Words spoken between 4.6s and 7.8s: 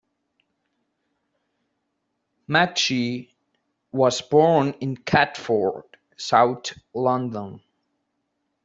in Catford, South London.